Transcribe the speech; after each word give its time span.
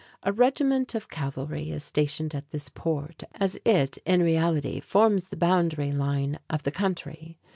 A 0.23 0.33
regiment 0.33 0.95
of 0.95 1.09
cavalry 1.11 1.69
is 1.69 1.83
stationed 1.83 2.33
at 2.33 2.49
this 2.49 2.69
port, 2.69 3.21
as 3.35 3.59
it 3.63 3.97
in 3.99 4.23
reality 4.23 4.79
forms 4.79 5.29
the 5.29 5.37
boundary 5.37 5.91
line 5.91 6.39
of 6.49 6.63
the 6.63 6.71
country. 6.71 7.37